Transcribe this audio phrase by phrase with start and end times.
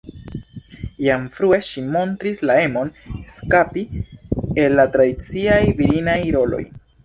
[1.07, 3.87] Jam frue ŝi montris la emon eskapi
[4.65, 6.69] el la tradiciaj virinaj roloj.